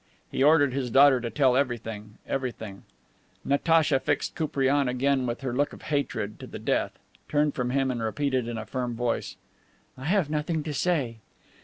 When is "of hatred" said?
5.73-6.39